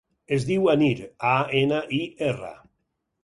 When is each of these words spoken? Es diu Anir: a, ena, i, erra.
Es 0.37 0.45
diu 0.51 0.63
Anir: 0.71 0.93
a, 1.33 1.35
ena, 1.59 1.81
i, 1.99 2.01
erra. 2.31 2.51